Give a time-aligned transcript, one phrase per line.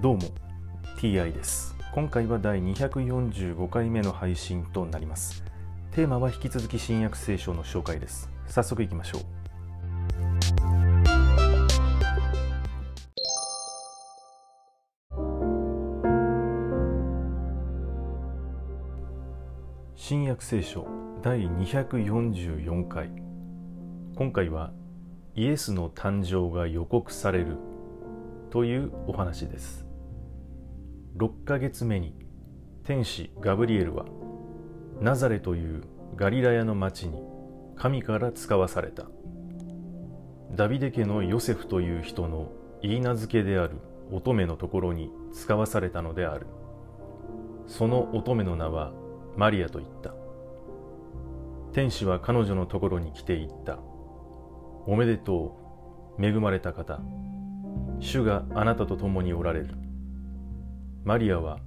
[0.00, 0.22] どうも
[0.96, 1.76] TI です。
[1.92, 5.44] 今回は第245回目の配信となります。
[5.90, 8.30] テーマは引き続き新約聖書の紹介です。
[8.46, 9.20] 早速いきましょう。
[19.96, 20.86] 新約聖書
[21.20, 23.10] 第244回。
[24.16, 24.72] 今回は
[25.34, 27.58] イエスの誕生が予告される
[28.48, 29.89] というお話です。
[31.20, 32.14] 6ヶ月目に
[32.82, 34.06] 天使ガブリエルは
[35.02, 35.82] ナザレという
[36.16, 37.22] ガリラヤの町に
[37.76, 39.04] 神から使わされた。
[40.56, 43.72] ダビデ家のヨセフという人の言い名付けである
[44.10, 46.46] 乙女のところに使わされたのである。
[47.66, 48.94] その乙女の名は
[49.36, 50.14] マリアと言った。
[51.74, 53.78] 天使は彼女のところに来て言った。
[54.86, 56.98] おめでとう恵まれた方。
[57.98, 59.89] 主があなたと共におられる。
[61.02, 61.60] マリアは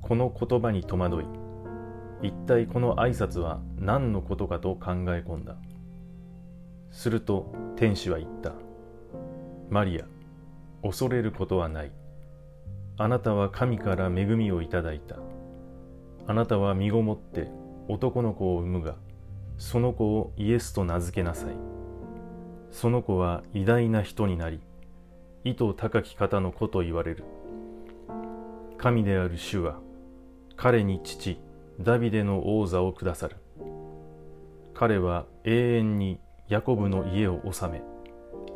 [0.00, 1.26] この言葉に戸惑い
[2.22, 5.56] 一体この挨拶は何のことかと考え込んだ。
[6.90, 8.52] すると天使は言った。
[9.70, 10.06] マリア
[10.82, 11.92] 恐れることはない。
[12.96, 15.18] あなたは神から恵みをいただいた。
[16.26, 17.48] あなたは身ごもって
[17.88, 18.96] 男の子を産むが
[19.58, 21.54] その子をイエスと名付けなさい。
[22.72, 24.58] その子は偉大な人になり
[25.44, 27.24] 意図高き方の子と言われる。
[28.84, 29.78] 神である主は
[30.58, 31.40] 彼に父
[31.80, 33.36] ダビデの王座をくださる。
[34.74, 37.82] 彼は永遠にヤコブの家を治め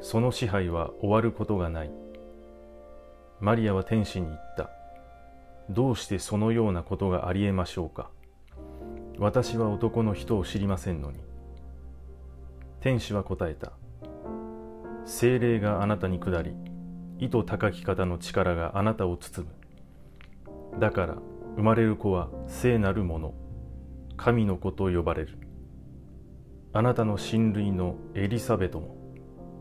[0.00, 1.90] その支配は終わることがない。
[3.38, 4.70] マリアは天使に言った。
[5.68, 8.08] どうしてそのようなことがありえましょうか。
[9.18, 11.18] 私は男の人を知りませんのに。
[12.80, 13.72] 天使は答えた。
[15.04, 16.54] 精霊があなたに下り
[17.18, 19.63] 意図高き方の力があなたを包む。
[20.80, 21.16] だから
[21.56, 23.34] 生まれる子は聖なるもの。
[24.16, 25.38] 神の子と呼ばれる。
[26.72, 28.96] あなたの親類のエリサベトも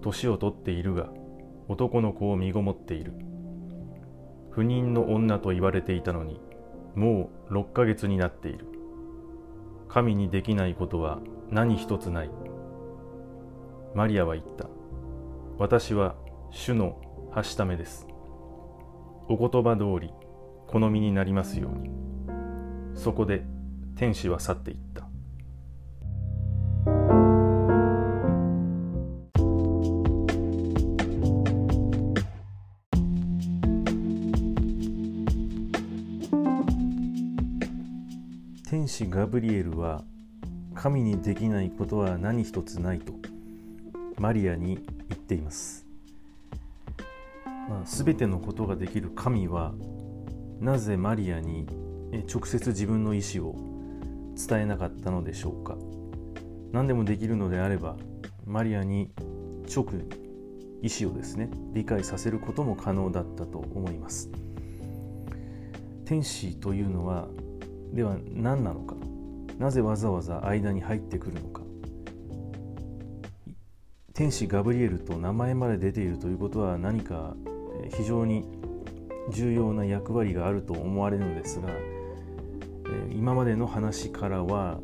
[0.00, 1.10] 年を取っているが
[1.68, 3.12] 男の子を身ごもっている。
[4.50, 6.40] 不妊の女と言われていたのに
[6.94, 8.66] もう6ヶ月になっている。
[9.88, 11.20] 神にできないことは
[11.50, 12.30] 何一つない。
[13.94, 14.66] マリアは言った。
[15.58, 16.14] 私は
[16.50, 16.98] 主の
[17.30, 18.06] はしためです。
[19.28, 20.12] お言葉通り、
[20.72, 21.90] 好みになりますように。
[22.94, 23.44] そこで
[23.94, 25.06] 天使は去っていった。
[38.70, 40.02] 天使ガブリエルは
[40.74, 43.12] 神にできないことは何一つないと
[44.18, 44.76] マリアに
[45.10, 45.86] 言っています
[47.68, 49.72] まあ、全てのことができる神は
[50.62, 51.66] なぜマリアに
[52.32, 53.56] 直接自分の意思を
[54.36, 55.76] 伝えなかったのでしょうか？
[56.70, 57.96] 何でもできるのであれば
[58.46, 59.10] マリアに
[59.68, 59.86] 直
[60.80, 64.30] 意思をですね理解させることも可能だったと思います。
[66.04, 67.26] 天使というのは
[67.92, 68.94] では何なのか？
[69.58, 71.62] なぜわざわざ間に入ってくるのか？
[74.14, 77.34] 天使ガブリエルと名前まで出ているということは何か
[77.96, 78.46] 非常に
[79.30, 81.68] 重要な役割があると思われるのですが
[83.10, 84.80] 今までの話からは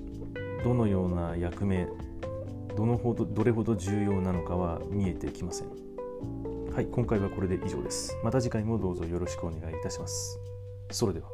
[0.64, 1.88] どのような役目
[2.76, 5.68] どのほどどれほど重要なのかは見えてきません。
[6.72, 8.16] はい今回はこれで以上です。
[8.22, 10.38] また次回もどうぞよろしくお願いいたします。
[10.92, 11.28] それでは。